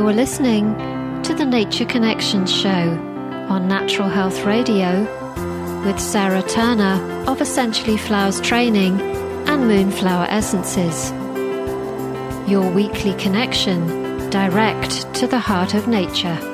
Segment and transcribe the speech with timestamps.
[0.00, 0.74] You're listening
[1.24, 2.70] to the Nature Connections Show
[3.50, 5.02] on Natural Health Radio
[5.84, 8.98] with Sarah Turner of Essentially Flowers Training
[9.46, 11.10] and Moonflower Essences.
[12.50, 16.49] Your weekly connection direct to the heart of nature.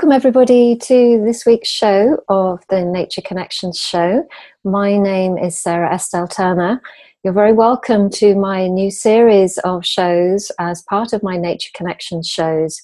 [0.00, 4.26] Welcome, everybody, to this week's show of the Nature Connections Show.
[4.64, 6.80] My name is Sarah Estelle Turner.
[7.22, 12.26] You're very welcome to my new series of shows as part of my Nature Connections
[12.26, 12.80] shows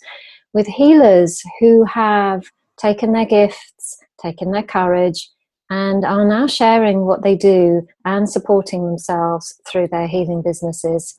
[0.52, 2.44] with healers who have
[2.76, 5.30] taken their gifts, taken their courage,
[5.70, 11.18] and are now sharing what they do and supporting themselves through their healing businesses.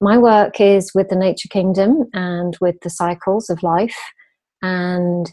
[0.00, 3.98] My work is with the Nature Kingdom and with the cycles of life
[4.62, 5.32] and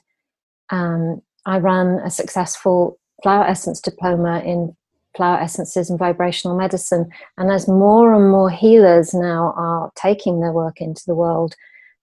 [0.69, 4.75] um, I run a successful flower essence diploma in
[5.15, 7.09] flower essences and vibrational medicine.
[7.37, 11.55] And as more and more healers now are taking their work into the world,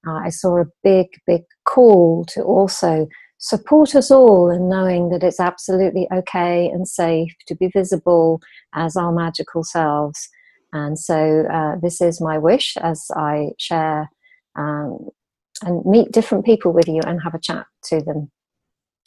[0.07, 3.09] uh, I saw a big, big call to also
[3.39, 8.41] support us all in knowing that it's absolutely okay and safe to be visible
[8.75, 10.29] as our magical selves.
[10.73, 14.09] And so, uh, this is my wish as I share
[14.57, 15.11] um,
[15.63, 18.31] and meet different people with you and have a chat to them.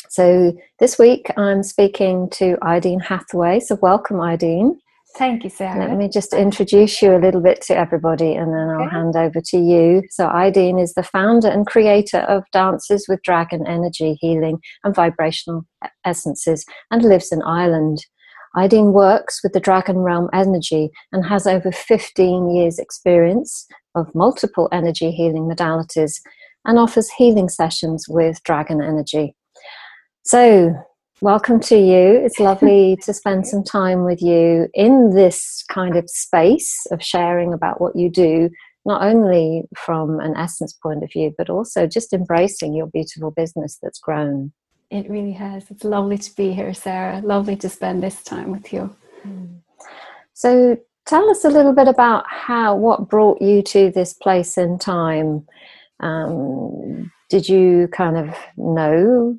[0.09, 3.59] So this week I'm speaking to Ideen Hathaway.
[3.59, 4.78] So welcome, Ideen.
[5.17, 5.88] Thank you, Sarah.
[5.88, 8.95] Let me just introduce you a little bit to everybody and then I'll okay.
[8.95, 10.03] hand over to you.
[10.09, 15.66] So, Ideen is the founder and creator of Dances with Dragon Energy Healing and Vibrational
[16.06, 18.00] Essences and lives in Ireland.
[18.58, 24.67] Ideen works with the Dragon Realm energy and has over 15 years' experience of multiple
[24.73, 26.20] energy healing modalities
[26.66, 29.35] and offers healing sessions with Dragon Energy.
[30.23, 30.73] So,
[31.21, 32.19] welcome to you.
[32.23, 37.54] It's lovely to spend some time with you in this kind of space of sharing
[37.54, 38.49] about what you do,
[38.86, 43.77] not only from an essence point of view, but also just embracing your beautiful business
[43.81, 44.52] that's grown.
[44.89, 45.70] It really has.
[45.70, 47.21] It's lovely to be here, Sarah.
[47.23, 48.95] Lovely to spend this time with you.
[49.23, 49.45] Hmm.
[50.33, 54.80] So, tell us a little bit about how what brought you to this place in
[54.80, 55.45] time
[56.00, 59.38] um, did you kind of know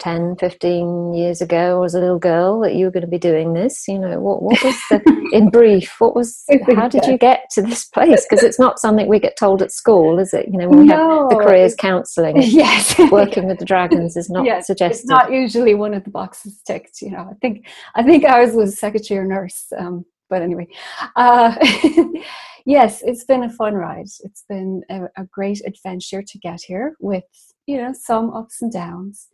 [0.00, 3.52] 10, 15 years ago as a little girl that you were going to be doing
[3.52, 3.86] this?
[3.86, 6.44] You know, what, what was the, in brief, what was,
[6.74, 8.26] how did you get to this place?
[8.28, 10.46] Because it's not something we get told at school, is it?
[10.50, 12.98] You know, when we no, have the careers counselling, yes.
[13.10, 15.02] working with the dragons is not yes, suggested.
[15.02, 17.28] It's not usually one of the boxes ticked, you know.
[17.30, 19.66] I think, I think ours was secretary or nurse.
[19.78, 20.68] Um, but anyway,
[21.16, 21.54] uh,
[22.64, 24.06] yes, it's been a fun ride.
[24.20, 27.24] It's been a, a, great adventure to get here with,
[27.66, 29.28] you know, some ups and downs.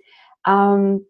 [0.46, 1.04] Um,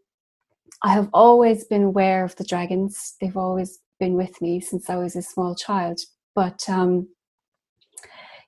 [0.82, 3.14] I have always been aware of the dragons.
[3.20, 6.00] They've always been with me since I was a small child.
[6.34, 7.08] But, um,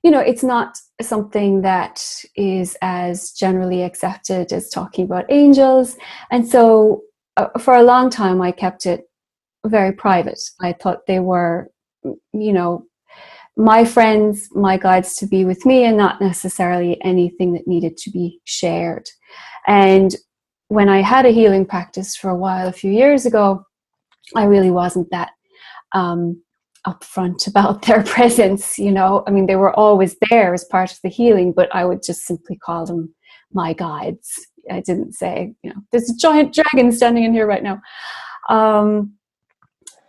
[0.03, 2.05] you know, it's not something that
[2.37, 5.97] is as generally accepted as talking about angels.
[6.31, 7.03] And so
[7.37, 9.08] uh, for a long time, I kept it
[9.69, 10.41] very private.
[10.61, 11.71] I thought they were,
[12.05, 12.85] you know,
[13.57, 18.11] my friends, my guides to be with me, and not necessarily anything that needed to
[18.11, 19.09] be shared.
[19.67, 20.15] And
[20.69, 23.65] when I had a healing practice for a while, a few years ago,
[24.37, 25.31] I really wasn't that
[25.93, 26.41] um,
[26.87, 28.79] upfront about their presence.
[28.79, 31.85] You know, I mean, they were always there as part of the healing, but I
[31.85, 33.15] would just simply call them
[33.53, 34.47] my guides.
[34.71, 37.81] I didn't say, you know, there's a giant dragon standing in here right now.
[38.51, 39.15] Um,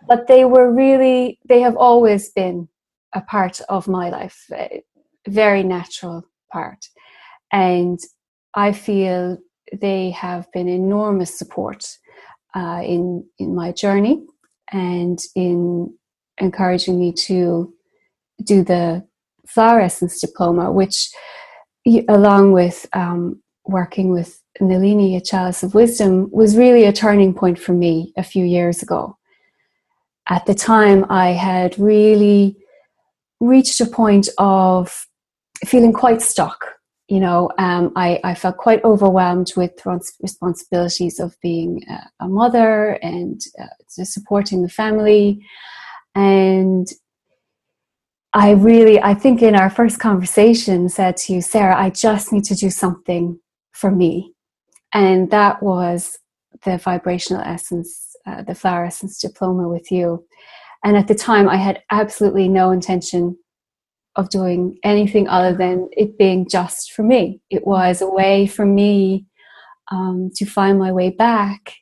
[0.07, 2.67] but they were really, they have always been
[3.13, 4.83] a part of my life, a
[5.27, 6.85] very natural part.
[7.51, 7.99] And
[8.53, 9.37] I feel
[9.81, 11.85] they have been enormous support
[12.55, 14.25] uh, in in my journey
[14.71, 15.93] and in
[16.39, 17.73] encouraging me to
[18.43, 19.05] do the
[19.47, 21.09] flower essence diploma, which,
[22.07, 27.59] along with um, working with Nalini, a chalice of wisdom, was really a turning point
[27.59, 29.18] for me a few years ago.
[30.29, 32.55] At the time, I had really
[33.39, 35.07] reached a point of
[35.65, 36.65] feeling quite stuck.
[37.07, 39.71] You know, um, I, I, felt quite overwhelmed with
[40.21, 41.83] responsibilities of being
[42.19, 45.43] a, mother and uh, supporting the family.
[46.13, 46.87] And
[48.33, 52.43] I really, I think in our first conversation said to you, Sarah, I just need
[52.43, 53.39] to do something
[53.71, 54.33] for me.
[54.93, 56.19] And that was
[56.63, 60.25] the vibrational essence, uh, the flower essence diploma with you.
[60.83, 63.37] And at the time, I had absolutely no intention
[64.15, 67.41] of doing anything other than it being just for me.
[67.49, 69.25] It was a way for me
[69.91, 71.75] um, to find my way back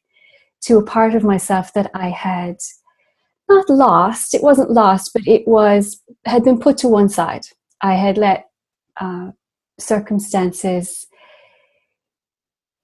[0.64, 2.58] to a part of myself that I had
[3.50, 4.34] not lost.
[4.34, 7.46] It wasn't lost, but it was had been put to one side.
[7.82, 8.50] I had let
[9.00, 9.32] uh,
[9.80, 11.08] circumstances.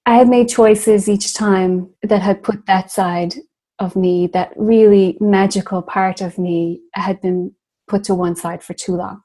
[0.06, 3.34] I had made choices each time that had put that side
[3.78, 7.52] of me, that really magical part of me, had been
[7.88, 9.22] put to one side for too long.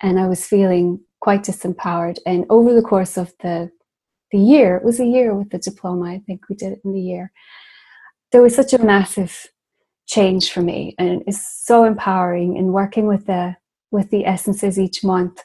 [0.00, 2.18] And I was feeling quite disempowered.
[2.26, 3.70] And over the course of the
[4.30, 6.92] the year, it was a year with the diploma, I think we did it in
[6.92, 7.32] the year,
[8.30, 9.46] there was such a massive
[10.06, 13.54] change for me and it's so empowering in working with the
[13.90, 15.42] with the essences each month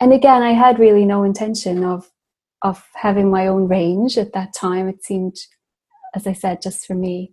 [0.00, 2.10] and again i had really no intention of
[2.62, 5.36] of having my own range at that time it seemed
[6.14, 7.32] as i said just for me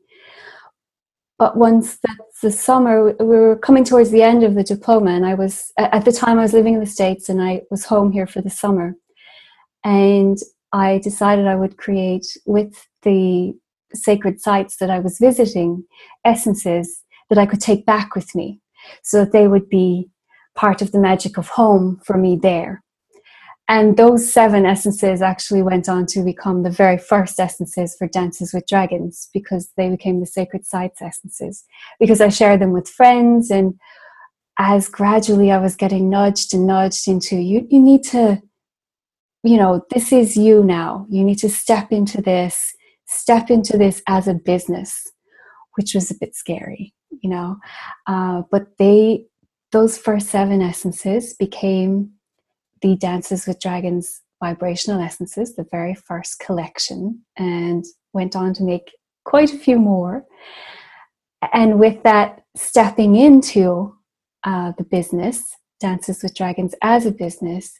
[1.37, 5.25] but once that's the summer we were coming towards the end of the diploma and
[5.25, 8.11] i was at the time i was living in the states and i was home
[8.11, 8.95] here for the summer
[9.83, 10.37] and
[10.71, 13.53] i decided i would create with the
[13.95, 15.85] sacred sites that I was visiting,
[16.25, 18.59] essences that I could take back with me
[19.01, 20.09] so that they would be
[20.55, 22.82] part of the magic of home for me there.
[23.69, 28.53] And those seven essences actually went on to become the very first essences for Dances
[28.53, 31.63] with Dragons because they became the sacred sites essences.
[31.99, 33.79] Because I shared them with friends, and
[34.59, 38.41] as gradually I was getting nudged and nudged into you, you need to,
[39.43, 41.07] you know, this is you now.
[41.09, 42.73] You need to step into this
[43.13, 45.11] step into this as a business,
[45.75, 47.57] which was a bit scary, you know.
[48.07, 49.25] Uh, but they,
[49.71, 52.12] those first seven essences became
[52.83, 58.91] the Dances with Dragons vibrational essences, the very first collection, and went on to make
[59.23, 60.25] quite a few more.
[61.53, 63.95] And with that, stepping into
[64.43, 67.79] uh, the business, Dances with Dragons as a business,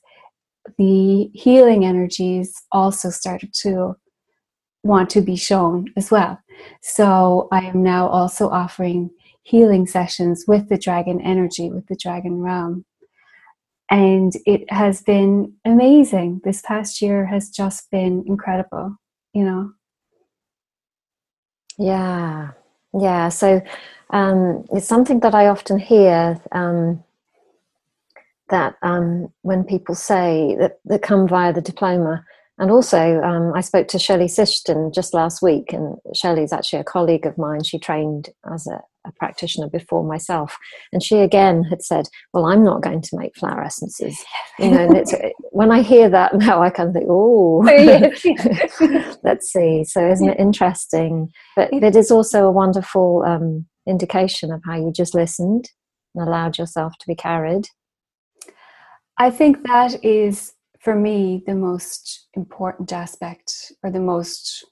[0.77, 3.95] the healing energies also started to
[4.83, 6.39] want to be shown as well.
[6.81, 9.09] So I am now also offering
[9.43, 12.85] healing sessions with the dragon energy, with the dragon realm.
[13.93, 16.41] And it has been amazing.
[16.43, 18.97] This past year has just been incredible,
[19.33, 19.71] you know.
[21.77, 22.53] Yeah,
[22.99, 23.29] yeah.
[23.29, 23.61] So
[24.09, 27.03] um, it's something that I often hear um,
[28.49, 32.25] that um, when people say that, that come via the diploma,
[32.57, 36.83] and also, um, I spoke to Shelley Sishton just last week, and Shelley's actually a
[36.83, 37.63] colleague of mine.
[37.63, 40.57] She trained as a, a, practitioner before myself,
[40.91, 44.23] and she again had said, "Well, I'm not going to make flower essences."
[44.59, 45.13] You know, and it's,
[45.51, 47.59] when I hear that now, I kind of think, "Oh,
[49.23, 51.29] let's see." So, isn't it interesting?
[51.55, 55.69] But it is also a wonderful um, indication of how you just listened
[56.15, 57.67] and allowed yourself to be carried.
[59.17, 60.53] I think that is
[60.83, 64.65] for me, the most important aspect, or the most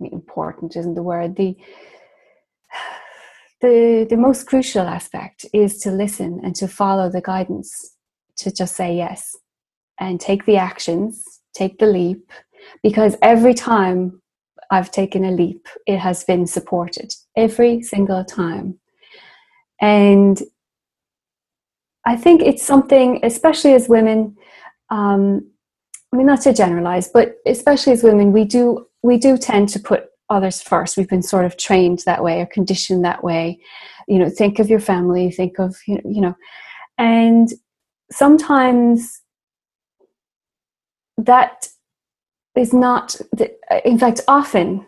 [0.00, 1.56] I mean, important isn't the word, the
[3.60, 7.96] the the most crucial aspect is to listen and to follow the guidance,
[8.36, 9.36] to just say yes
[9.98, 11.24] and take the actions,
[11.54, 12.30] take the leap,
[12.82, 14.22] because every time
[14.70, 18.78] I've taken a leap, it has been supported every single time.
[19.80, 20.40] And
[22.04, 24.36] I think it's something, especially as women,
[24.90, 25.50] um,
[26.12, 29.78] I mean, not to generalize, but especially as women, we do we do tend to
[29.78, 30.96] put others first.
[30.96, 33.60] We've been sort of trained that way or conditioned that way.
[34.06, 36.34] You know, think of your family, think of you know,
[36.96, 37.48] and
[38.10, 39.20] sometimes
[41.16, 41.68] that
[42.56, 43.16] is not.
[43.84, 44.86] In fact, often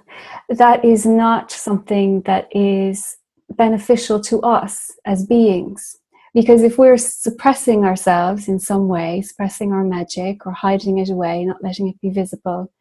[0.48, 3.16] that is not something that is
[3.50, 5.96] beneficial to us as beings
[6.34, 11.44] because if we're suppressing ourselves in some way, suppressing our magic or hiding it away,
[11.44, 12.72] not letting it be visible,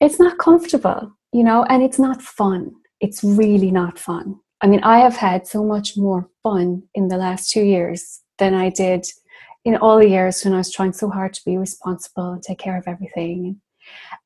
[0.00, 2.72] it's not comfortable, you know, and it's not fun.
[3.00, 4.36] It's really not fun.
[4.60, 8.54] I mean, I have had so much more fun in the last two years than
[8.54, 9.06] I did
[9.64, 12.58] in all the years when I was trying so hard to be responsible and take
[12.58, 13.60] care of everything.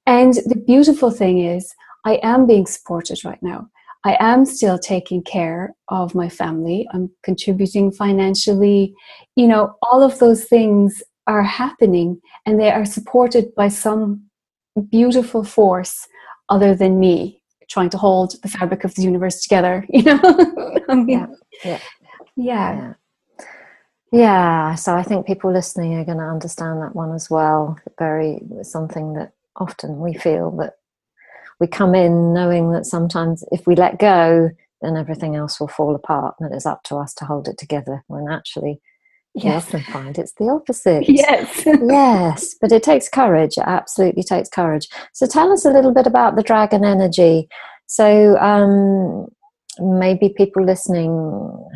[0.07, 1.73] And the beautiful thing is,
[2.05, 3.69] I am being supported right now.
[4.05, 6.87] I am still taking care of my family.
[6.93, 8.95] I'm contributing financially.
[9.35, 14.25] You know, all of those things are happening and they are supported by some
[14.91, 16.07] beautiful force
[16.49, 20.21] other than me trying to hold the fabric of the universe together, you know?
[20.89, 21.27] I mean, yeah.
[21.65, 21.81] Yeah.
[22.37, 22.75] yeah.
[22.77, 22.95] yeah.
[24.13, 27.77] Yeah, so I think people listening are going to understand that one as well.
[27.99, 30.75] Very something that often we feel that
[31.59, 34.51] we come in knowing that sometimes if we let go,
[34.83, 38.05] then everything else will fall apart, and it's up to us to hold it together.
[38.07, 38.81] When actually,
[39.35, 39.67] Yes.
[39.67, 41.09] Often find it's the opposite.
[41.09, 41.65] Yes.
[41.67, 43.59] yes, but it takes courage.
[43.59, 44.89] It absolutely takes courage.
[45.13, 47.49] So tell us a little bit about the dragon energy.
[47.87, 49.27] So um,
[49.81, 51.11] maybe people listening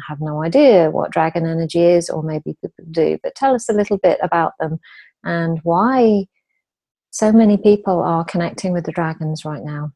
[0.09, 3.73] have no idea what dragon energy is, or maybe people do, but tell us a
[3.75, 4.79] little bit about them
[5.25, 6.27] and why
[7.11, 9.93] so many people are connecting with the dragons right now.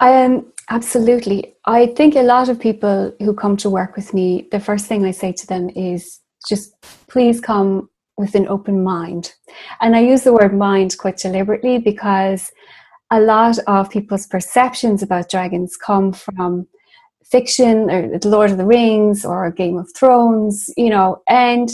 [0.00, 1.54] Um, absolutely.
[1.64, 5.04] I think a lot of people who come to work with me, the first thing
[5.04, 6.74] I say to them is just
[7.08, 9.32] please come with an open mind.
[9.80, 12.50] And I use the word mind quite deliberately because
[13.10, 16.66] a lot of people's perceptions about dragons come from
[17.24, 21.70] fiction or The Lord of the Rings or Game of Thrones, you know, and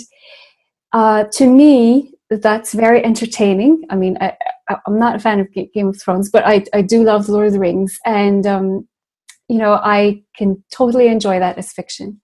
[0.92, 3.82] uh, to me, that's very entertaining.
[3.90, 4.37] I mean, I,
[4.87, 7.52] am not a fan of Game of Thrones, but I, I do love Lord of
[7.52, 8.88] the Rings, and um,
[9.49, 12.20] you know, I can totally enjoy that as fiction.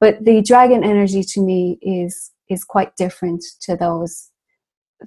[0.00, 4.30] But the dragon energy to me is is quite different to those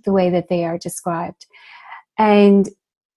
[0.04, 1.46] the way that they are described,
[2.18, 2.70] and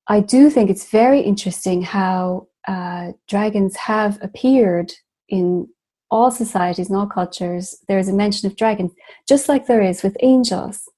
[0.09, 4.93] I do think it's very interesting how uh, dragons have appeared
[5.29, 5.69] in
[6.11, 7.77] all societies and all cultures.
[7.87, 8.93] There's a mention of dragons,
[9.29, 10.89] just like there is with angels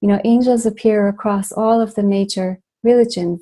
[0.00, 3.40] you know, angels appear across all of the major religions.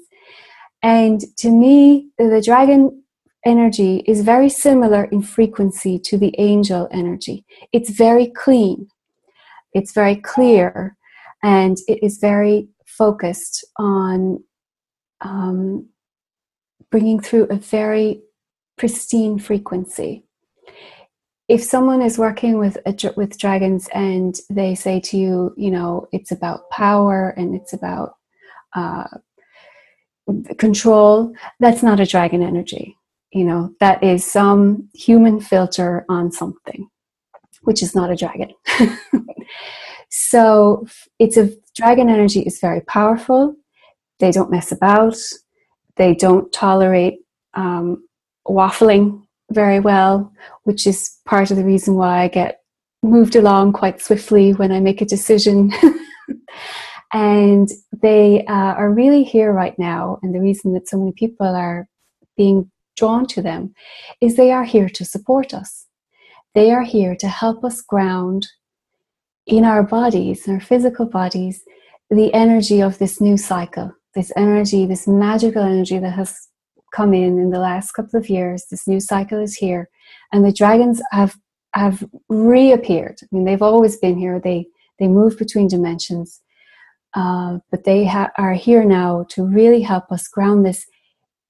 [0.83, 3.03] And to me, the dragon
[3.45, 7.45] energy is very similar in frequency to the angel energy.
[7.73, 8.89] It's very clean,
[9.73, 10.97] it's very clear,
[11.43, 14.43] and it is very focused on
[15.21, 15.89] um,
[16.91, 18.23] bringing through a very
[18.77, 20.25] pristine frequency
[21.49, 22.77] if someone is working with
[23.17, 28.17] with dragons and they say to you, you know, it's about power and it's about
[28.77, 29.07] uh,
[30.59, 32.98] control, that's not a dragon energy.
[33.33, 36.89] You know, that is some human filter on something,
[37.63, 38.53] which is not a dragon.
[40.11, 40.87] so
[41.19, 43.55] it's a dragon energy is very powerful.
[44.19, 45.17] They don't mess about.
[45.97, 47.19] They don't tolerate
[47.55, 48.05] um,
[48.47, 50.33] waffling very well,
[50.65, 52.61] which is part of the reason why I get
[53.03, 55.73] moved along quite swiftly when I make a decision.
[57.13, 57.69] and
[58.03, 60.19] they uh, are really here right now.
[60.23, 61.89] And the reason that so many people are
[62.37, 63.75] being drawn to them
[64.21, 65.87] is they are here to support us.
[66.55, 68.47] They are here to help us ground
[69.47, 71.63] in our bodies, in our physical bodies,
[72.11, 76.49] the energy of this new cycle, this energy, this magical energy that has
[76.95, 78.65] come in in the last couple of years.
[78.71, 79.89] This new cycle is here,
[80.33, 81.37] and the dragons have
[81.75, 83.19] have reappeared.
[83.23, 84.41] I mean, they've always been here.
[84.41, 84.67] They
[84.99, 86.41] they move between dimensions,
[87.15, 90.85] uh, but they ha- are here now to really help us ground this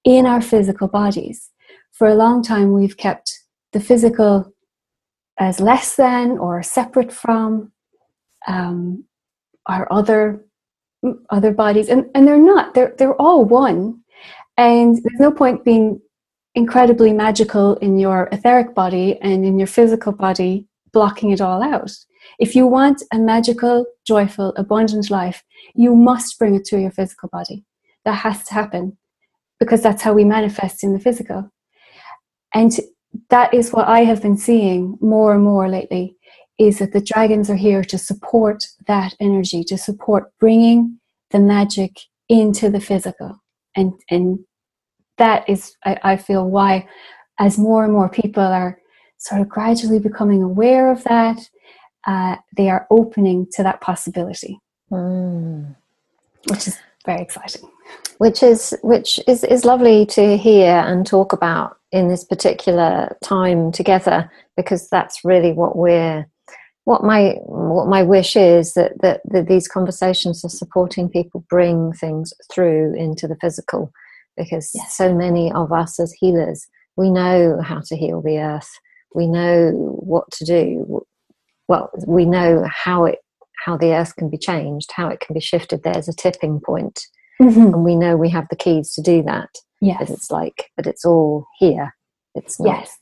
[0.05, 1.51] in our physical bodies.
[1.93, 3.41] For a long time, we've kept
[3.73, 4.53] the physical
[5.39, 7.73] as less than or separate from
[8.47, 9.05] um,
[9.67, 10.45] our other
[11.31, 12.75] other bodies, and, and they're not.
[12.75, 14.01] They're they're all one.
[14.57, 16.01] And there's no point being
[16.57, 21.93] incredibly magical in your etheric body and in your physical body blocking it all out.
[22.41, 27.29] If you want a magical, joyful, abundant life, you must bring it to your physical
[27.29, 27.65] body.
[28.05, 28.97] That has to happen
[29.61, 31.51] because that's how we manifest in the physical.
[32.55, 32.73] And
[33.31, 36.17] that is what I have been seeing more and more lately
[36.59, 40.99] is that the dragons are here to support that energy, to support bringing
[41.31, 41.93] the magic
[42.29, 43.41] into the physical
[43.79, 44.41] and, and
[45.19, 46.89] that is, I, I feel, why
[47.39, 48.79] as more and more people are
[49.19, 51.39] sort of gradually becoming aware of that,
[52.07, 54.59] uh, they are opening to that possibility,
[54.91, 55.77] mm.
[56.49, 57.69] which is very exciting.
[58.19, 63.71] Which is which is is lovely to hear and talk about in this particular time
[63.71, 66.27] together, because that's really what we're
[66.85, 71.93] what my what my wish is that, that, that these conversations are supporting people bring
[71.93, 73.93] things through into the physical.
[74.37, 74.97] Because yes.
[74.97, 76.67] so many of us as healers
[76.97, 78.71] we know how to heal the earth.
[79.15, 81.05] We know what to do.
[81.69, 83.19] Well we know how it
[83.65, 85.83] how the earth can be changed how it can be shifted.
[85.85, 87.07] There's a tipping point
[87.41, 87.75] mm-hmm.
[87.75, 89.51] and we know we have the keys to do that.
[89.81, 89.99] Yes.
[90.01, 91.95] but it's like but it's all here.
[92.35, 92.97] It's not yes.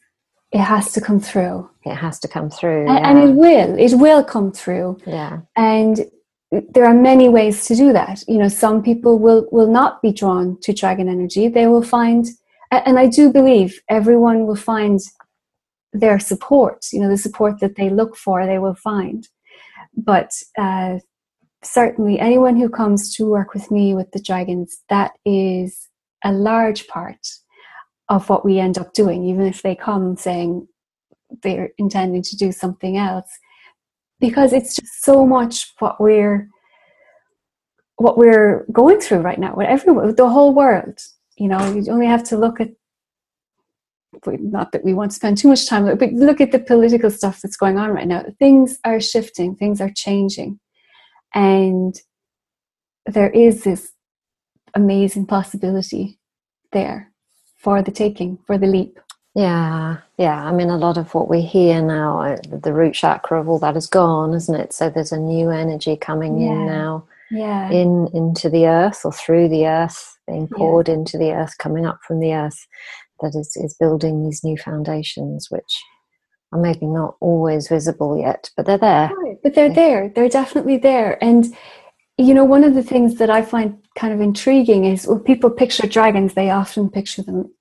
[0.52, 1.68] It has to come through.
[1.84, 3.10] It has to come through and, yeah.
[3.10, 3.78] and it will.
[3.78, 4.98] It will come through.
[5.06, 5.40] Yeah.
[5.56, 6.06] And
[6.50, 8.22] there are many ways to do that.
[8.28, 11.48] You know some people will will not be drawn to dragon energy.
[11.48, 12.26] They will find
[12.70, 14.98] and i do believe everyone will find
[15.92, 19.28] their support you know the support that they look for they will find.
[19.96, 20.98] But uh,
[21.66, 25.88] certainly anyone who comes to work with me with the dragons that is
[26.24, 27.26] a large part
[28.08, 29.24] of what we end up doing.
[29.24, 30.66] Even if they come saying
[31.42, 33.28] they're intending to do something else
[34.20, 36.48] because it's just so much what we're
[37.96, 40.98] what we're going through right now with everyone the whole world.
[41.36, 42.70] You know you only have to look at
[44.26, 47.42] not that we want to spend too much time but look at the political stuff
[47.42, 48.24] that's going on right now.
[48.38, 50.58] Things are shifting things are changing
[51.36, 52.00] and
[53.04, 53.92] there is this
[54.74, 56.18] amazing possibility
[56.72, 57.12] there
[57.58, 58.98] for the taking for the leap
[59.36, 60.42] yeah, yeah.
[60.42, 63.58] I mean, a lot of what we hear now, uh, the root chakra of all
[63.58, 64.72] that is gone, isn't it?
[64.72, 66.52] So there's a new energy coming yeah.
[66.52, 70.94] in now, yeah, in into the earth or through the earth, being poured yeah.
[70.94, 72.66] into the earth, coming up from the earth,
[73.20, 75.84] that is is building these new foundations, which
[76.52, 79.10] are maybe not always visible yet, but they're there.
[79.46, 80.08] But they're there.
[80.08, 81.54] They're definitely there, and
[82.18, 85.50] you know, one of the things that I find kind of intriguing is when people
[85.50, 87.54] picture dragons, they often picture them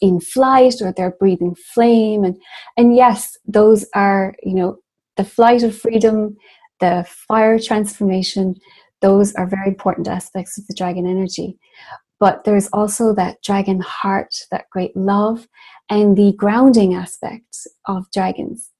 [0.00, 2.24] in flight or they're breathing flame.
[2.24, 2.42] And
[2.76, 4.78] and yes those are you know
[5.16, 6.36] the flight of freedom
[6.80, 8.56] the fire transformation
[9.00, 11.56] those are very important aspects of the dragon energy.
[12.18, 15.46] But there's also that dragon heart that great love
[15.88, 18.71] and the grounding aspects of dragons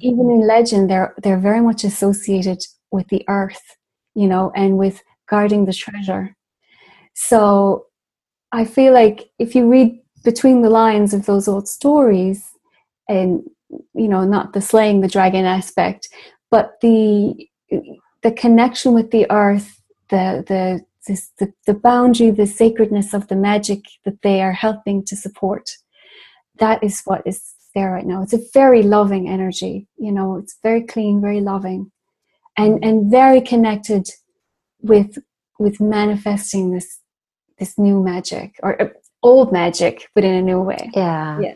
[0.00, 3.76] even in legend they're they're very much associated with the earth
[4.14, 6.36] you know and with guarding the treasure.
[7.14, 7.86] So
[8.52, 12.50] i feel like if you read between the lines of those old stories
[13.08, 13.42] and
[13.94, 16.08] you know not the slaying the dragon aspect
[16.50, 17.48] but the
[18.22, 19.80] the connection with the earth
[20.10, 25.04] the the this, the, the boundary the sacredness of the magic that they are helping
[25.04, 25.68] to support
[26.58, 30.58] that is what is there right now it's a very loving energy you know it's
[30.62, 31.90] very clean very loving
[32.56, 34.08] and and very connected
[34.80, 35.18] with
[35.58, 37.00] with manifesting this
[37.58, 38.88] this new magic or uh,
[39.22, 40.90] old magic, but in a new way.
[40.94, 41.40] Yeah.
[41.40, 41.54] Yeah.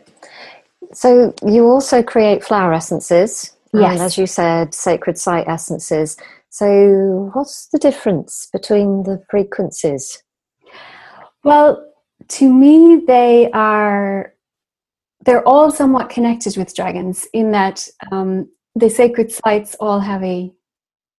[0.93, 3.53] So you also create flower essences.
[3.73, 3.91] Yes.
[3.91, 6.17] And as you said, sacred site essences.
[6.49, 10.23] So what's the difference between the frequencies?
[11.43, 11.83] Well,
[12.29, 14.33] to me, they are
[15.25, 20.51] they're all somewhat connected with dragons in that um, the sacred sites all have a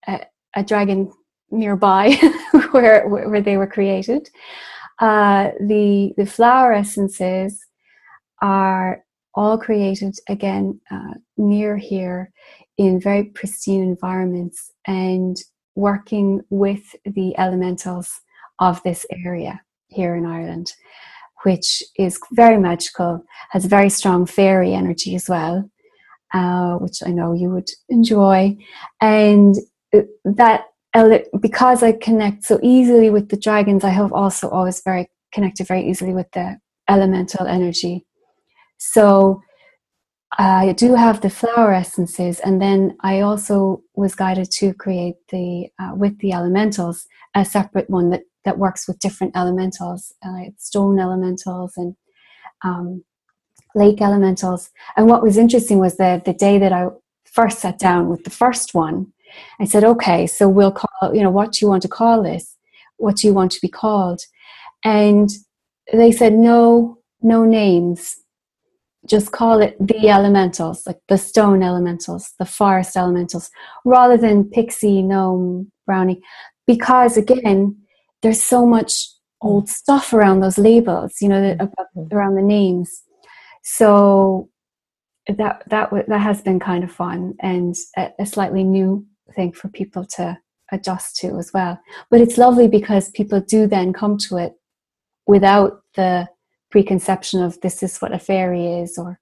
[0.07, 0.21] a,
[0.55, 1.13] a dragon
[1.51, 2.15] nearby
[2.71, 4.29] where where they were created.
[5.01, 7.65] Uh, the the flower essences
[8.43, 12.33] are all created again uh, near here
[12.77, 15.37] in very pristine environments and
[15.75, 18.21] working with the elementals
[18.59, 20.73] of this area here in Ireland,
[21.45, 25.71] which is very magical, has very strong fairy energy as well,
[26.35, 28.57] uh, which I know you would enjoy.
[29.01, 29.57] And
[29.95, 30.65] uh, that
[31.41, 35.89] because I connect so easily with the dragons, I have also always very connected very
[35.89, 38.07] easily with the elemental energy.
[38.79, 39.43] So
[40.39, 45.69] I do have the flower essences, and then I also was guided to create the
[45.79, 50.99] uh, with the elementals a separate one that that works with different elementals, uh, stone
[50.99, 51.95] elementals and
[52.65, 53.05] um,
[53.75, 54.71] lake elementals.
[54.97, 56.89] And what was interesting was that the day that I
[57.27, 59.13] first sat down with the first one,
[59.61, 62.57] I said, okay, so we'll call, you know, what do you want to call this?
[62.97, 64.23] What do you want to be called?
[64.83, 65.29] And
[65.93, 68.17] they said, no, no names.
[69.07, 73.51] Just call it the elementals, like the stone elementals, the forest elementals,
[73.85, 76.21] rather than pixie, gnome, brownie.
[76.67, 77.77] Because again,
[78.23, 79.09] there's so much
[79.41, 79.69] old mm.
[79.69, 82.15] stuff around those labels, you know, mm-hmm.
[82.15, 83.03] around the names.
[83.63, 84.49] So
[85.29, 89.69] that that that has been kind of fun and a, a slightly new thing for
[89.69, 90.39] people to
[90.73, 91.79] adjust to as well.
[92.11, 94.55] But it's lovely because people do then come to it
[95.27, 96.29] without the
[96.71, 99.19] preconception of this is what a fairy is or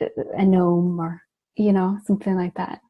[0.00, 0.06] uh,
[0.36, 1.22] a gnome or
[1.56, 2.80] you know something like that.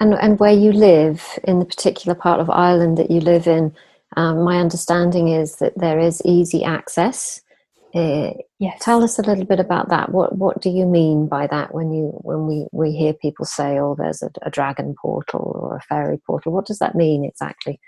[0.00, 3.74] And and where you live in the particular part of Ireland that you live in,
[4.16, 7.40] um, my understanding is that there is easy access
[7.94, 8.76] uh, yes.
[8.80, 10.10] Tell us a little bit about that.
[10.10, 13.78] What what do you mean by that when you when we, we hear people say,
[13.78, 16.52] "Oh, there's a, a dragon portal or a fairy portal"?
[16.52, 17.78] What does that mean exactly?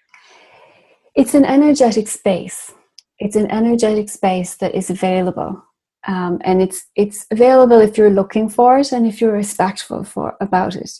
[1.16, 2.72] It's an energetic space.
[3.18, 5.60] It's an energetic space that is available,
[6.06, 10.36] um, and it's it's available if you're looking for it and if you're respectful for
[10.40, 10.92] about it.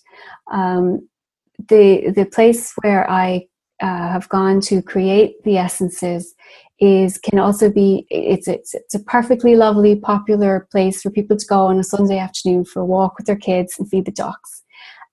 [0.51, 1.09] Um,
[1.69, 3.47] the the place where I
[3.83, 6.35] uh, have gone to create the essences
[6.79, 11.47] is can also be it's, it's it's a perfectly lovely popular place for people to
[11.47, 14.63] go on a sunday afternoon for a walk with their kids and feed the ducks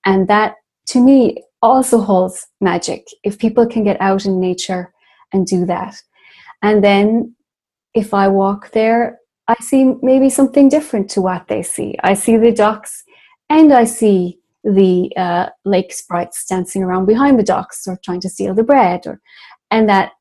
[0.06, 0.56] and that
[0.88, 4.94] to me also holds magic if people can get out in nature
[5.32, 5.96] and do that.
[6.62, 7.36] And then
[7.94, 11.96] if i walk there i see maybe something different to what they see.
[12.04, 13.04] I see the ducks
[13.50, 18.30] and i see the uh, lake sprites dancing around behind the docks or trying to
[18.30, 19.20] steal the bread or
[19.72, 20.12] and that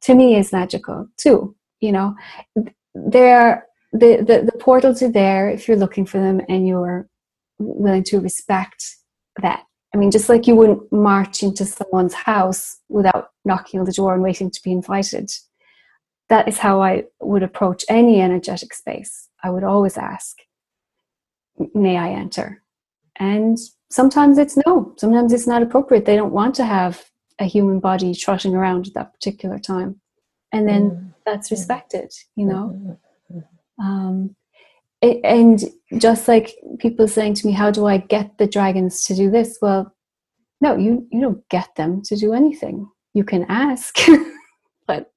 [0.00, 2.14] to me is magical too you know?
[2.94, 7.06] There the, the the portals are there if you're looking for them and you're
[7.58, 8.96] willing to respect
[9.42, 9.64] that.
[9.94, 14.14] I mean just like you wouldn't march into someone's house without knocking on the door
[14.14, 15.30] and waiting to be invited.
[16.30, 19.28] That is how i would approach any energetic space.
[19.44, 20.38] I would always ask
[21.74, 22.62] may i enter?
[23.16, 23.58] And
[23.92, 24.94] sometimes it's no.
[24.96, 26.06] Sometimes it's not appropriate.
[26.06, 27.04] They don't want to have
[27.38, 30.00] a human body trotting around at that particular time.
[30.52, 31.08] And then mm-hmm.
[31.24, 32.96] that's respected you know?
[33.32, 33.84] Mm-hmm.
[33.84, 34.36] um,
[35.00, 35.64] it, and
[36.00, 39.58] just like people saying to me how do i get the dragons to do this?
[39.60, 39.94] Well
[40.60, 42.88] no you you don't get them to do anything.
[43.14, 43.96] You can ask
[44.86, 45.10] but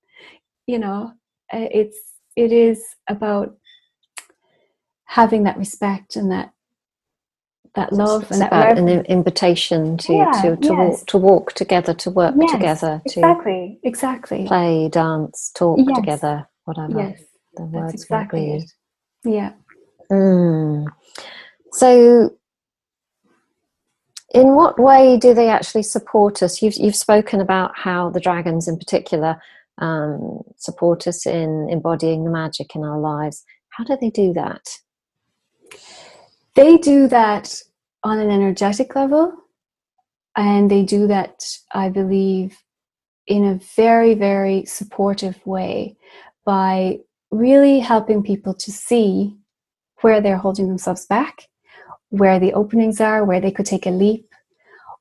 [0.67, 1.13] you know
[1.51, 1.99] it's
[2.35, 3.55] it is about
[5.05, 6.51] having that respect and that
[7.75, 10.77] that love it's and that about an invitation to yeah, to to, yes.
[10.77, 15.97] walk, to walk together to work yes, together to exactly exactly play dance talk yes.
[15.97, 17.21] together whatever yes
[17.55, 18.71] the words exactly it.
[19.23, 19.51] yeah
[20.11, 20.85] mm.
[21.71, 22.33] so
[24.33, 28.67] in what way do they actually support us you've, you've spoken about how the dragons
[28.67, 29.39] in particular
[29.77, 34.65] um, support us in embodying the magic in our lives how do they do that
[36.55, 37.61] they do that
[38.03, 39.33] on an energetic level,
[40.35, 42.57] and they do that, I believe,
[43.27, 45.97] in a very, very supportive way
[46.45, 46.99] by
[47.31, 49.35] really helping people to see
[50.01, 51.47] where they're holding themselves back,
[52.09, 54.27] where the openings are, where they could take a leap,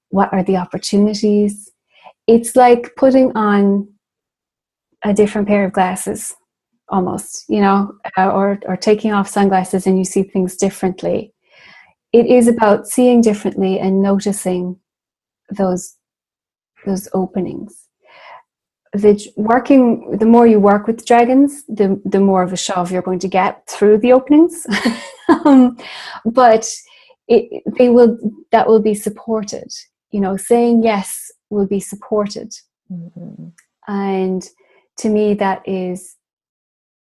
[0.09, 1.71] what are the opportunities.
[2.27, 3.89] It's like putting on
[5.05, 6.35] a different pair of glasses
[6.91, 11.34] almost you know or or taking off sunglasses and you see things differently
[12.15, 14.79] it is about seeing differently and noticing
[15.51, 15.97] those
[16.87, 17.89] those openings.
[18.93, 23.09] The working the more you work with dragons the the more of a shove you're
[23.11, 24.67] going to get through the openings.
[25.47, 25.79] Um,
[26.27, 26.69] but
[27.29, 28.19] it, they will
[28.53, 29.73] that will be supported.
[30.11, 32.53] You know saying yes will be supported.
[32.93, 33.49] Mm-hmm.
[33.89, 34.47] and
[34.99, 36.17] to me that is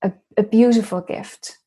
[0.00, 1.58] a, a beautiful gift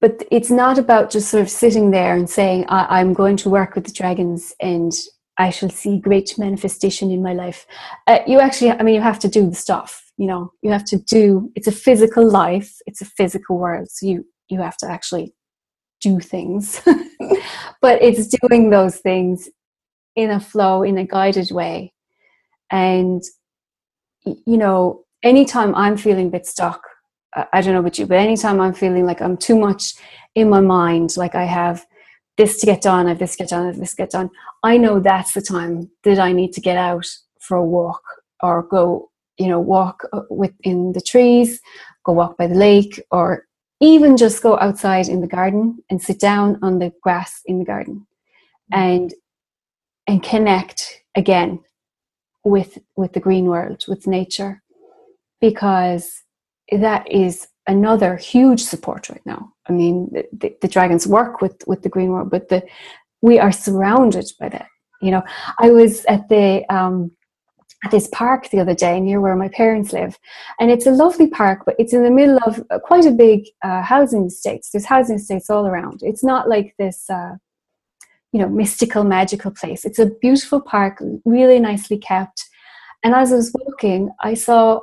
[0.00, 3.50] but it's not about just sort of sitting there and saying I- am going to
[3.50, 4.92] work with the dragons and
[5.38, 7.66] i shall see great manifestation in my life.
[8.06, 10.52] Uh, you actually i mean you have to do the stuff you know?
[10.62, 14.60] You have to do it's a physical life it's a physical world so you you
[14.60, 15.34] have to actually
[16.00, 16.80] do things.
[17.80, 19.48] But it's doing those things
[20.16, 21.92] in a flow in a guided way.
[22.70, 23.22] And
[24.24, 26.82] you know anytime i'm feeling a bit stuck
[27.34, 29.94] I don't know about you, but anytime I'm feeling like I'm too much
[30.34, 31.86] in my mind, like I have
[32.36, 34.10] this to get done, I have this to get done, I have this to get
[34.10, 34.30] done,
[34.62, 37.06] I know that's the time that I need to get out
[37.40, 38.02] for a walk
[38.42, 41.60] or go, you know, walk uh, within the trees,
[42.04, 43.46] go walk by the lake, or
[43.80, 47.64] even just go outside in the garden and sit down on the grass in the
[47.64, 48.06] garden
[48.72, 49.14] and
[50.06, 51.60] and connect again
[52.44, 54.62] with with the green world with nature.
[55.40, 56.22] Because
[56.72, 59.52] that is another huge support right now.
[59.68, 62.66] I mean, the, the, dragons work with with the green world, but the
[63.22, 64.66] we are surrounded by that.
[65.00, 65.22] You know,
[65.58, 67.12] I was at the um,
[67.84, 70.18] at this park the other day near where my parents live,
[70.58, 73.82] and it's a lovely park, but it's in the middle of quite a big uh,
[73.82, 74.70] housing estates.
[74.70, 76.00] There's housing estates all around.
[76.02, 77.08] It's not like this.
[77.08, 77.36] Uh,
[78.32, 79.86] you know, mystical, magical place.
[79.86, 82.44] It's a beautiful park, really nicely kept.
[83.02, 84.80] And as I was walking, I saw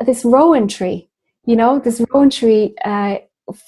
[0.00, 1.07] this rowan tree
[1.48, 3.16] you know this rowan tree uh,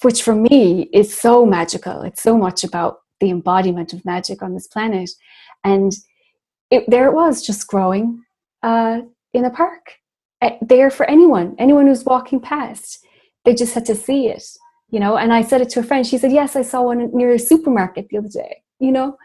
[0.01, 2.01] which for me is so magical.
[2.01, 5.09] It's so much about the embodiment of magic on this planet.
[5.63, 5.93] And
[6.69, 8.23] it, there it was just growing
[8.63, 9.01] uh,
[9.33, 9.93] in a park.
[10.41, 12.99] Uh, there for anyone anyone who's walking past.
[13.45, 14.43] They just had to see it
[14.89, 15.15] you know?
[15.15, 16.05] And i said it to a friend.
[16.05, 19.17] She said yes i saw one near a supermarket the other day you know?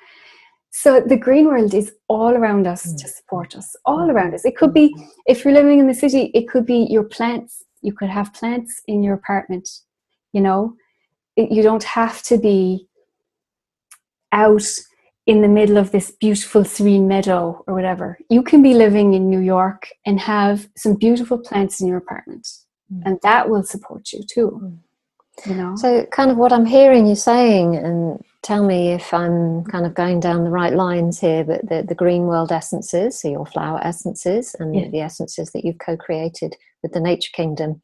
[0.71, 2.99] So the green world is all around us mm.
[3.01, 4.45] to support us all around us.
[4.45, 4.95] It could be
[5.27, 8.83] if you're living in the city it could be your plants you could have plants
[8.87, 9.69] in your apartment
[10.33, 10.75] you know
[11.37, 12.89] it, you don't have to be
[14.33, 14.67] out
[15.27, 19.31] in the middle of this beautiful serene meadow or whatever you can be living in
[19.31, 22.47] new york and have some beautiful plants in your apartment
[22.93, 23.03] mm.
[23.07, 24.79] and that will support you too mm.
[25.49, 29.65] you know so kind of what i'm hearing you saying and tell me if i'm
[29.65, 33.29] kind of going down the right lines here but the, the green world essences so
[33.29, 34.89] your flower essences and yeah.
[34.89, 36.57] the essences that you've co-created
[36.87, 37.83] with the nature kingdom,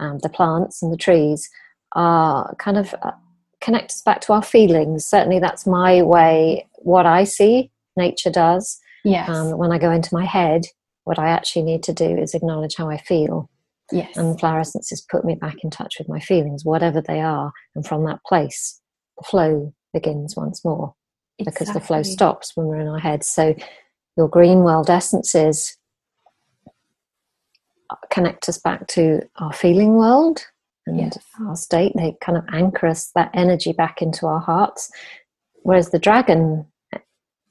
[0.00, 1.48] um, the plants and the trees,
[1.92, 3.12] are kind of uh,
[3.60, 5.06] connect us back to our feelings.
[5.06, 6.68] Certainly, that's my way.
[6.78, 8.78] What I see, nature does.
[9.04, 9.28] Yes.
[9.28, 10.62] Um, when I go into my head,
[11.04, 13.50] what I actually need to do is acknowledge how I feel.
[13.92, 14.16] yes.
[14.16, 17.52] And flower essences put me back in touch with my feelings, whatever they are.
[17.74, 18.80] And from that place,
[19.16, 20.94] the flow begins once more
[21.38, 23.26] because the flow stops when we're in our heads.
[23.26, 23.54] So
[24.16, 25.78] your green world essences
[28.10, 30.44] connect us back to our feeling world
[30.86, 31.18] and Yes.
[31.40, 31.92] our state.
[31.96, 34.90] They kind of anchor us that energy back into our hearts.
[35.62, 36.66] Whereas the dragon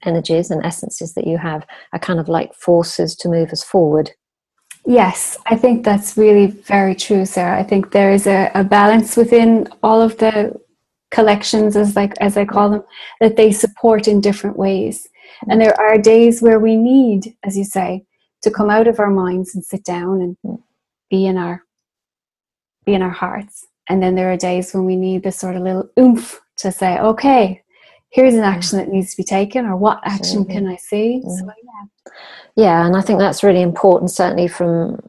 [0.06, 4.12] energies and essences that you have are kind of like forces to move us forward.
[4.86, 7.58] Yes, I think that's really very true, Sarah.
[7.58, 10.60] I think there is a, a balance within all of the
[11.14, 12.84] collections, as like as I call them,
[13.22, 15.08] that they support in different ways.
[15.50, 18.06] And there are days where we need, as you say,
[18.42, 20.60] to come out of our minds and sit down and
[21.10, 21.64] be in our
[22.86, 23.66] be in our hearts.
[23.90, 27.00] And then there are days when we need this sort of little oomph to say,
[27.00, 27.62] okay,
[28.10, 30.54] here's an action that needs to be taken, or what action Absolutely.
[30.54, 31.22] can I see?
[31.24, 31.40] Mm.
[31.40, 32.12] So yeah.
[32.56, 35.02] Yeah, and I think that's really important, certainly from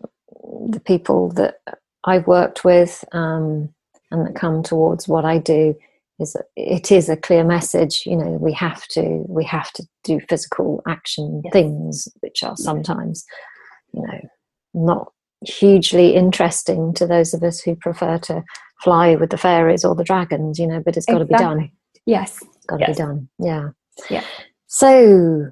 [0.68, 1.60] the people that
[2.04, 3.68] I've worked with um,
[4.10, 5.76] and that come towards what I do.
[6.20, 8.04] Is it is a clear message.
[8.06, 11.52] You know, we have to we have to do physical action Yes.
[11.52, 13.24] things, which are sometimes,
[13.92, 14.20] you know,
[14.74, 15.12] not
[15.44, 18.42] hugely interesting to those of us who prefer to
[18.82, 20.58] fly with the fairies or the dragons.
[20.58, 21.70] You know, but it's got to be done.
[22.06, 22.38] Yes.
[22.56, 22.96] It's got to Yes.
[22.96, 23.28] be done.
[23.38, 23.68] Yeah.
[24.08, 24.24] Yeah.
[24.66, 25.50] So,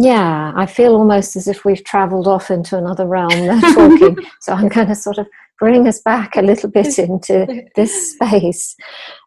[0.00, 3.48] yeah, I feel almost as if we've travelled off into another realm.
[3.48, 5.26] Uh, talking, so I'm going to sort of
[5.58, 8.76] bring us back a little bit into this space.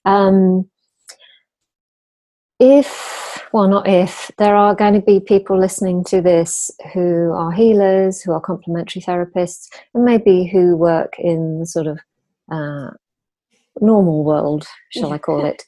[0.05, 0.69] Um,
[2.59, 7.51] if, well, not if, there are going to be people listening to this who are
[7.51, 11.99] healers, who are complementary therapists, and maybe who work in the sort of
[12.51, 12.89] uh,
[13.79, 15.63] normal world, shall I call it,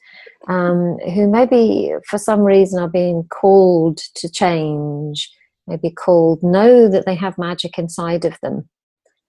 [0.48, 5.30] um, who maybe for some reason are being called to change,
[5.66, 8.68] maybe called, know that they have magic inside of them.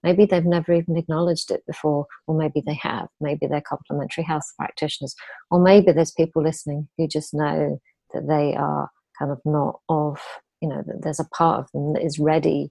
[0.02, 3.08] Maybe they've never even acknowledged it before, or maybe they have.
[3.20, 5.14] Maybe they're complementary health practitioners,
[5.50, 7.80] or maybe there's people listening who just know
[8.12, 10.20] that they are kind of not of,
[10.60, 12.70] you know, that there's a part of them that is ready.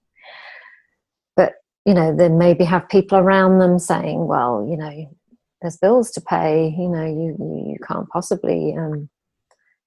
[1.36, 1.54] But,
[1.86, 5.15] you know, they maybe have people around them saying, well, you know,
[5.62, 7.36] there's bills to pay, you know, you,
[7.70, 9.10] you, can't possibly um,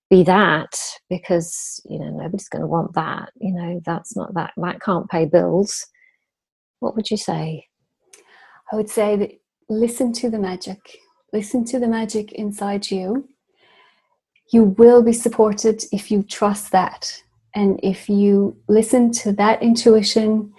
[0.08, 0.78] be that
[1.10, 3.30] because, you know, nobody's going to want that.
[3.40, 5.86] You know, that's not that, that can't pay bills.
[6.84, 7.66] What would you say?
[8.70, 9.30] I would say that
[9.70, 10.98] listen to the magic.
[11.32, 13.26] Listen to the magic inside you.
[14.52, 17.10] You will be supported if you trust that.
[17.54, 20.52] And if you listen to that intuition,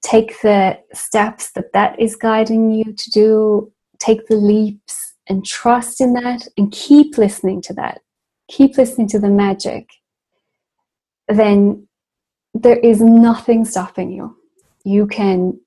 [0.00, 6.00] take the steps that that is guiding you to do, take the leaps and trust
[6.00, 8.00] in that and keep listening to that.
[8.48, 9.90] Keep listening to the magic.
[11.28, 11.86] Then
[12.54, 14.37] there is nothing stopping you.
[14.88, 15.60] You can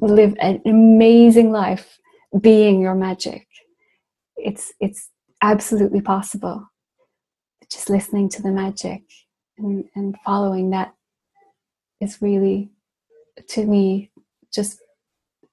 [0.00, 1.98] live an amazing life
[2.40, 3.46] being your magic.
[4.36, 5.10] It's it's
[5.42, 6.68] absolutely possible.
[7.72, 9.02] Just listening to the magic
[9.58, 10.94] and, and following that
[12.00, 12.70] is really
[13.48, 14.10] to me
[14.52, 14.80] just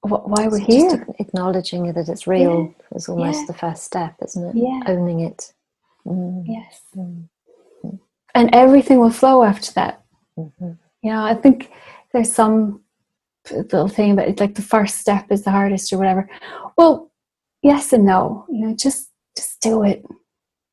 [0.02, 1.06] wh- why we're So just here.
[1.18, 3.46] acknowledging that it's real is almost Yeah.
[3.48, 4.56] the first step, isn't it?
[4.56, 4.80] Yeah.
[4.86, 5.52] Owning it.
[6.06, 6.82] Mm, Yes.
[6.96, 7.28] mm,
[8.34, 10.02] And everything will flow after that.
[10.38, 10.78] mhm.
[11.02, 11.70] You know, I think
[12.12, 12.82] there's some
[13.50, 16.28] little thing about it, like the first step is the hardest or whatever.
[16.76, 17.10] Well,
[17.62, 18.46] yes and no.
[18.48, 20.04] You know, just just do it.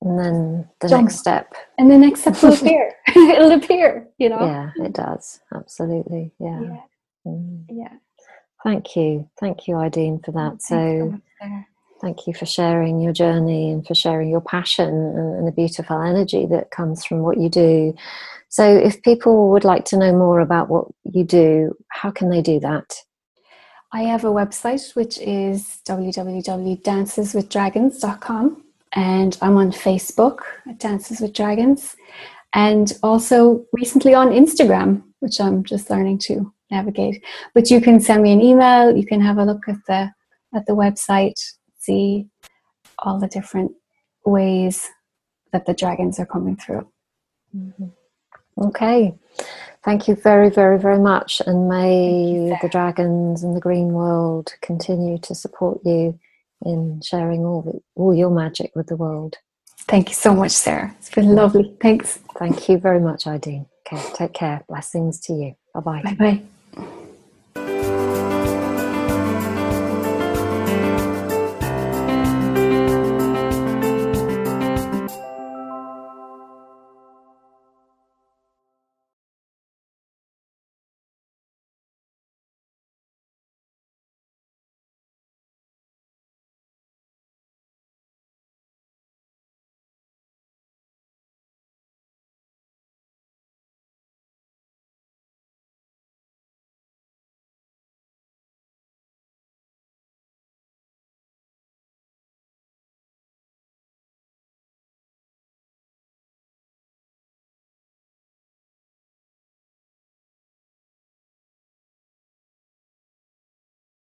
[0.02, 1.04] And then the Jump.
[1.04, 1.54] next step.
[1.78, 2.94] And the next step will appear.
[3.16, 4.46] It'll appear, you know.
[4.46, 5.40] Yeah, it does.
[5.54, 6.32] Absolutely.
[6.40, 6.62] Yeah.
[6.62, 6.82] Yeah.
[7.26, 7.66] Mm.
[7.70, 7.94] yeah.
[8.64, 9.30] Thank you.
[9.40, 10.62] Thank you, Ideen, for that.
[10.62, 11.64] Thanks so So.
[12.04, 16.46] Thank you for sharing your journey and for sharing your passion and, the beautiful energy
[16.46, 17.96] that comes from what you do.
[18.50, 22.42] So, if people would like to know more about what you do, how can they
[22.42, 22.94] do that?
[23.94, 28.64] I have a website which is www.danceswithdragons.com
[28.94, 31.96] and I'm on Facebook at Dances with Dragons
[32.54, 37.24] and also recently on Instagram, which I'm just learning to navigate.
[37.54, 40.12] But you can send me an email, you can have a look at the
[40.56, 41.42] at the website,
[41.84, 42.28] see
[43.00, 43.72] all the different
[44.26, 44.90] ways
[45.52, 46.88] that the dragons are coming through.
[48.58, 49.14] Okay.
[49.84, 51.42] Thank you very, very, very much.
[51.46, 56.18] And may the dragons and the green world continue to support you
[56.66, 59.38] in sharing all, the, all your magic with the world.
[59.80, 60.96] Thank you so much, Sarah.
[61.00, 61.76] It's been lovely.
[61.82, 62.20] Thanks.
[62.38, 63.68] Thank you very much, Ideen.
[63.86, 64.64] Okay, take care.
[64.70, 65.56] Blessings to you.
[65.74, 66.02] Bye bye.
[66.04, 66.42] Bye bye.